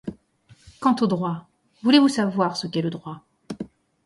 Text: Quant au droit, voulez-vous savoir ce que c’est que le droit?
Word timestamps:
Quant 0.79 0.95
au 1.01 1.05
droit, 1.05 1.47
voulez-vous 1.83 2.07
savoir 2.07 2.57
ce 2.57 2.65
que 2.65 2.73
c’est 2.73 2.79
que 2.79 2.83
le 2.85 2.89
droit? 2.89 3.21